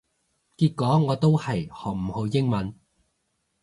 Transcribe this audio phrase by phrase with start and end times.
[0.57, 2.73] 結果我都係學唔好英文